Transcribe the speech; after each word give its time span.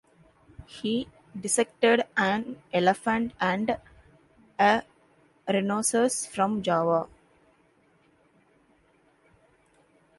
He 0.65 1.07
dissected 1.39 2.05
an 2.17 2.59
elephant, 2.73 3.33
and 3.39 3.77
a 4.57 4.81
rhinoceros 5.47 6.25
from 6.25 6.63
Java. 6.63 7.07